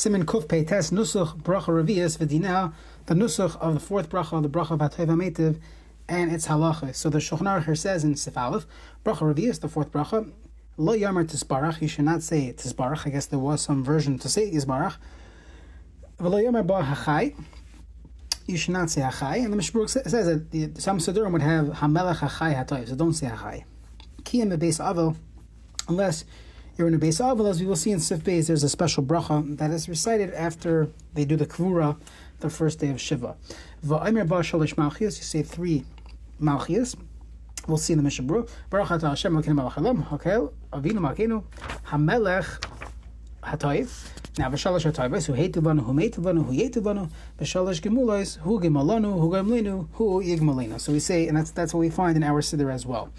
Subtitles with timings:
[0.00, 2.72] Simin Kuf Peites Nusuch Bracha Revius V'Dina,
[3.04, 5.60] the Nusuch of the fourth bracha, the bracha of Hatayv Ametiv,
[6.08, 6.94] and its halacha.
[6.94, 8.66] So the Shulchan Aruch here says in Sif Aleph,
[9.04, 10.32] Bracha Revius, the fourth bracha,
[10.78, 13.06] Lo Yamar Tisbarach, you should not say Tisbarach.
[13.06, 14.96] I guess there was some version to say Tisbarach.
[16.18, 17.34] V'Lo Yamar Ba Hachai,
[18.46, 19.44] you should not say Hachai.
[19.44, 23.12] And the Mishbruk says that the, some Siddurim would have Hamelech Hachai Hatayv, so don't
[23.12, 23.64] say Hachai.
[24.22, 25.14] Kiyam Beis Avil,
[25.88, 26.24] unless
[26.80, 29.04] you're in a Beis Avil, as we will see in Sif Beis, there's a special
[29.04, 32.00] bracha that is recited after they do the Kvura,
[32.40, 33.36] the first day of Shiva.
[33.86, 35.84] Va'aymer Ba Shalish Malchias, you say three
[36.40, 36.96] Malchias.
[37.68, 38.48] We'll see in the Mishnah Berurah.
[38.70, 41.44] Baruch atah Hashem Malkeinu Melech Halam, Hakel, Avinu Malkeinu,
[41.88, 42.64] Hamelech
[43.42, 44.08] Hatayv.
[44.38, 48.58] Now, v'shalosh hatayvos, hu heitu lanu, hu meitu lanu, hu yetu lanu, v'shalosh gemulos, hu
[48.58, 50.80] gemalanu, hu gemlinu, hu yigmalina.
[50.80, 53.12] So we say, and that's that's what we find in our siddur as well.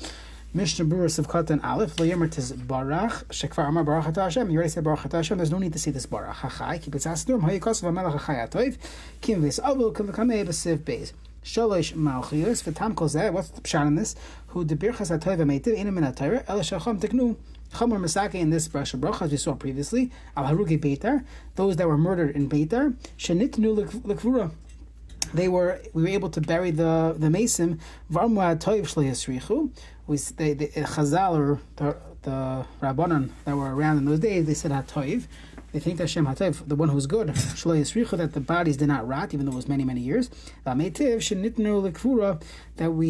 [0.54, 4.50] Mishnah Berurah of Katan Aleph, Layemer tis Barach, Shekvar Amar Barach Hashem.
[4.50, 5.38] You already said Barach Hashem.
[5.38, 6.34] There's no need to say this Barach.
[6.34, 7.42] Hachai, it asnum.
[7.44, 8.78] Hayikosav Amelach Hachai Atoiv,
[9.22, 11.14] Kim Vis Avul, Kim Kamei B'Siv Beis.
[11.42, 13.32] Shalosh Malchios, V'tam Kol Zeh.
[13.32, 14.14] What's the pshat in this?
[14.48, 17.38] Who debirchas Atoiv Ameitiv, Ina Min Atayra, El Shacham Teknu.
[17.74, 21.24] Chamor Masake in this Brasha Bracha, as we saw previously, Al Harugi Beitar,
[21.56, 24.52] those that were murdered in Beitar, Shenitnu Lekvura.
[25.34, 27.80] They were we were able to bury the the mason.
[28.12, 29.70] Varmu Atoiv Shleisrichu.
[30.08, 34.54] We the uh, Chazal or the the Rabbanon that were around in those days, they
[34.54, 35.28] said Hatoiv.
[35.72, 39.34] They think that Hashem Hatoiv, the one who's good, that the bodies did not rot,
[39.34, 40.30] even though it was many, many years.
[40.66, 40.90] That we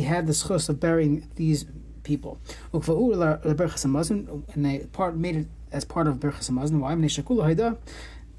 [0.01, 1.65] had the schus of burying these
[2.03, 2.37] people.
[2.71, 6.79] And they part made it as part of Berchas Hamazon.
[6.79, 6.93] Why?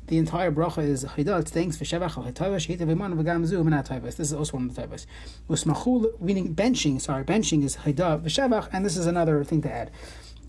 [0.09, 1.47] The entire bracha is chayda.
[1.49, 3.63] Thanks for shevach al chaytayva sheita v'man v'gam zu.
[4.01, 5.07] This is also one of the tayvas.
[5.49, 7.01] Usmachul meaning benching.
[7.01, 9.91] Sorry, benching is chayda v'shevach, and this is another thing to add.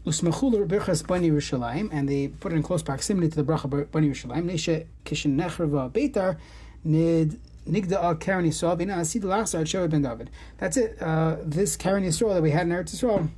[0.05, 4.09] Usmachul berchas bani Yerushalayim, and they put it in close proximity to the bracha bani
[4.09, 4.51] Yerushalayim.
[4.51, 6.37] Neshe kishin nechrva beitar
[6.83, 10.29] nid Nigda al Karen Yisrael b'ina asid last at Sheva ben David.
[10.57, 11.01] That's it.
[11.01, 13.29] Uh, this Karen Yisrael that we had in Eretz Yisrael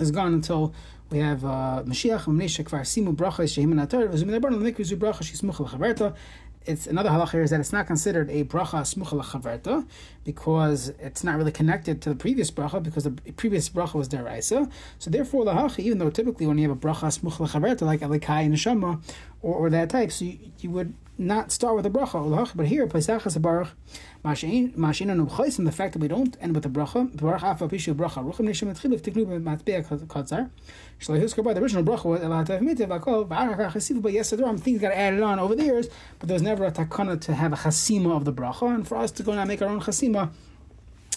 [0.00, 0.74] is gone until
[1.12, 5.60] we have uh, Mashiach Umnei Kvar Simu Bracha Shehim Natar V'Zum Nebarno Mikvizu Bracha Shismuch
[5.60, 6.14] L'Chaverta.
[6.64, 9.84] It's another halacha here is that it's not considered a bracha smucha l'chaverta
[10.24, 14.70] because it's not really connected to the previous bracha because the previous bracha was deraisa.
[15.00, 18.00] So therefore, the hachi, even though typically when you have a bracha smucha l'chaverta like
[18.00, 19.02] alikai and neshama
[19.42, 22.50] or, or that type, so you, you would not start with a bracha.
[22.54, 23.68] But here, Pesach is a baruch.
[24.24, 24.72] Mashin
[25.10, 27.16] and and the fact that we don't end with a bracha.
[27.16, 28.24] Baruch bracha.
[28.24, 29.26] Ruchim Etchilif tiknu.
[31.54, 35.64] The original bracha was lakol v'arach but yes there things got added on over the
[35.64, 35.88] years,
[36.18, 39.10] but there's never a takana to have a chasima of the bracha, and for us
[39.12, 40.30] to go and make our own chasima.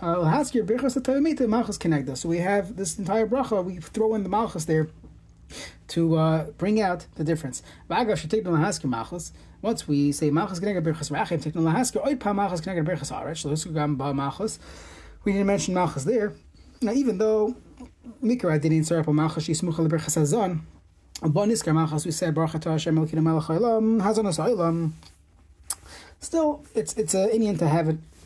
[0.00, 2.16] Lashima?
[2.16, 4.88] So we have this entire bracha, we throw in the malchus there
[5.88, 7.62] to uh, bring out the difference.
[7.88, 13.44] Once we say Malchus Gneged Birchas Rachim, Tiknul Lahasker, Oid Pa Malchus Gneged Birchas Aretz,
[13.44, 14.58] Lohusugam Ba Malchus,
[15.24, 16.32] we didn't mention Malchus there.
[16.80, 17.56] Now, even though
[18.22, 20.60] Mikra didn't answer up Malchus Yismucha Birchas Hazon,
[21.22, 24.92] Bon Niskar Malchus, we said Baruch Atah Hashem Elkina Melech Ha'ilam, Hazon Ha'ilam.
[26.20, 27.96] Still, it's it's an Indian to have it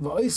[0.00, 0.30] We're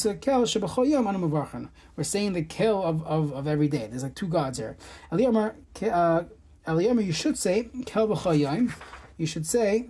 [2.03, 3.87] saying the kill of, of, of every day.
[3.89, 4.75] There's like two gods here.
[5.11, 5.55] Eliyamar,
[5.91, 6.23] uh,
[7.01, 8.73] you should say kel b'chayim.
[9.17, 9.89] You should say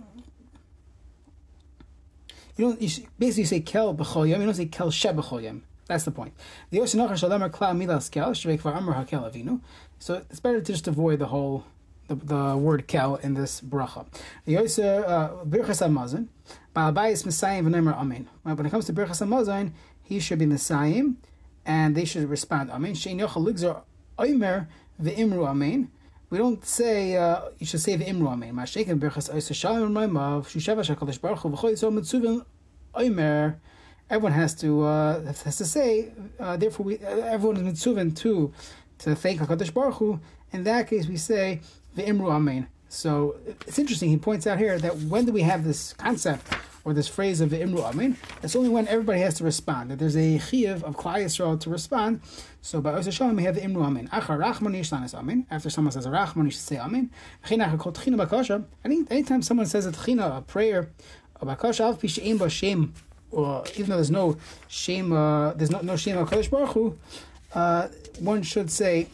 [2.56, 2.88] you don't you
[3.18, 4.38] basically say kel b'choyim.
[4.38, 5.62] You don't say kel she b'choyim.
[5.86, 6.34] That's the point.
[6.70, 6.78] The.
[9.98, 11.64] So it's better to just avoid the whole
[12.08, 14.06] the, the word kel in this bracha.
[16.76, 16.90] Uh,
[17.94, 18.28] Amen.
[18.42, 19.72] When it comes to Birchas Hamazon,
[20.02, 21.04] he should be Messiah,
[21.64, 22.94] and they should respond Amen.
[22.94, 23.82] Shein Yochel Ligzor
[24.18, 24.68] Omer
[25.02, 25.90] v'Imru Amen.
[26.30, 28.54] We don't say uh, you should say the Imru Amen.
[28.54, 32.44] Oisa shalom baruch hu mitzuvin
[32.94, 33.56] oimer
[34.10, 36.12] everyone has to uh, has to say.
[36.38, 38.52] Uh, therefore, we everyone is mitzvah to
[38.98, 40.20] to thank Hakadosh Baruch Hu.
[40.54, 41.60] In that case, we say
[41.96, 42.68] the Imru Amen.
[42.88, 43.34] So
[43.66, 44.08] it's interesting.
[44.08, 46.46] He points out here that when do we have this concept
[46.84, 48.16] or this phrase of the Imru Amen?
[48.40, 49.90] It's only when everybody has to respond.
[49.90, 52.20] That there's a chiyuv of Klal Yisrael to respond.
[52.62, 54.08] So by Oz Shalom we have the Imru Amen.
[54.12, 55.46] Achar Amen.
[55.50, 57.10] After someone says a Rachman, you should say Amen.
[58.84, 60.88] Any anytime someone says a tchina, a prayer,
[61.40, 62.94] a bakasha av pisheim ba shem,
[63.32, 64.36] or even though there's no
[64.68, 66.96] shame, uh, there's no no shame of Kadosh Baruch Hu,
[67.54, 67.88] uh,
[68.20, 69.08] one should say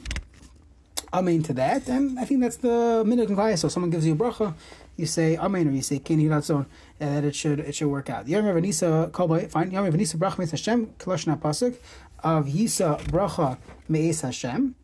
[1.12, 4.16] Amen to that, and I think that's the minute in So someone gives you a
[4.16, 4.54] bracha,
[4.96, 6.66] you say Amen or you say Ken Hiratzon,
[7.00, 8.28] and that it should it should work out.
[8.28, 9.72] Yom Vanisa Kolboy, fine.
[9.72, 11.74] Yom Vanisa bracha meis Hashem Koloshna pasuk
[12.22, 13.58] of Yisa bracha
[13.88, 14.76] meis Hashem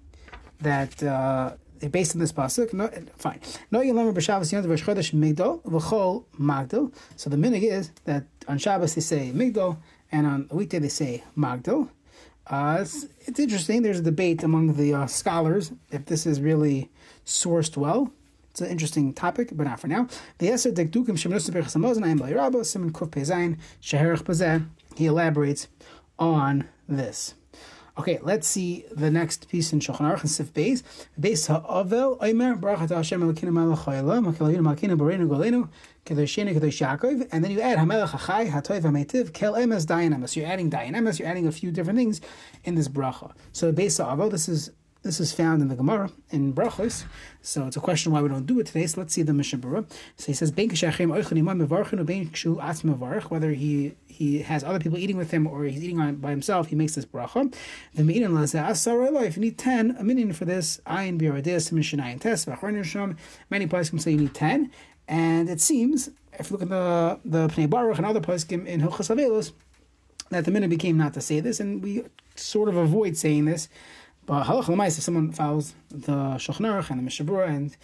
[0.60, 1.00] that.
[1.00, 1.52] Uh,
[1.92, 3.38] based on this pasuk, no, fine.
[3.70, 6.92] No yelamer b'Shabbos yom v'shchodesh migdol v'chol magdol.
[7.14, 9.76] So the minig is that on Shabbos they say migdol,
[10.10, 11.90] and on a weekday they say magdol.
[12.48, 13.82] Uh, it's, interesting.
[13.82, 16.90] There's a debate among the uh, scholars if this is really
[17.24, 18.12] sourced well.
[18.50, 20.08] It's an interesting topic, but not for now.
[20.38, 24.66] The Eser Dekdukim Sheminus Berchasamozan Ayim Bayirabo Simon Kuf Pezain Sheherach Pazeh.
[24.94, 25.68] He elaborates
[26.18, 27.34] on this.
[27.98, 30.82] Okay, let's see the next piece in Shulchan Aruch and Sif Beis.
[31.18, 35.70] Beis Ha'avel Omer Barachat Hashem Elokeinu Melech Ha'olam Hakelavinu Malkeinu Boreinu Golenu
[36.04, 40.36] Kedoshenu Kedosh Yaakov and then you add Hamelech Hachai Hatoiv Hametiv Kel Emes Dayan Emes.
[40.36, 41.18] You're adding Dayan Emes.
[41.18, 42.20] You're adding a few different things
[42.64, 43.32] in this bracha.
[43.52, 44.72] So Beis Ha'avel, this is
[45.06, 47.04] this is found in the Gemara in Brachos,
[47.40, 48.86] so it's a question why we don't do it today.
[48.86, 49.88] So let's see the Mishnah Berurah.
[50.16, 50.50] So he says,
[53.30, 56.68] whether he he has other people eating with him or he's eating on by himself,
[56.68, 57.54] he makes this bracha.
[57.94, 62.48] The meaning if you need ten, a meaning for this, ayin biradis mishnayim test
[63.48, 64.72] Many places say you need ten,
[65.06, 68.80] and it seems if you look at the the Pnei Baruch and other places in
[68.80, 69.52] Hilchas Avelos,
[70.30, 72.04] that the minute became not to say this, and we
[72.34, 73.68] sort of avoid saying this
[74.26, 77.76] but halach l'mais, if someone follows the Shulchan and the Mishabura and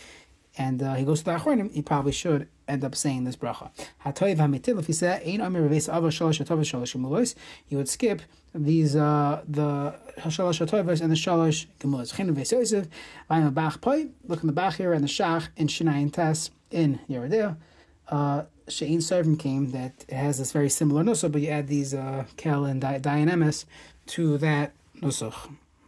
[0.58, 3.70] and uh, he goes to the Achronim, he probably should end up saying this bracha.
[4.04, 7.34] Hatoiv hamitil, if he said ein amir reves ava shalosh atavas shalosh gemulos,
[7.68, 8.20] you would skip
[8.54, 12.14] these uh, the shalosh atavas and the shalosh gemulos.
[12.14, 12.86] Chen reves yosef,
[13.30, 14.08] vayim bach poi.
[14.26, 17.56] Look in the bach here and the shach in Shinayin Tes in Yoreh Deah.
[18.08, 22.24] Uh, Shein Sarvim came that has this very similar nusach, but you add these uh,
[22.36, 23.64] kel and Dayan
[24.06, 25.50] to that nusach.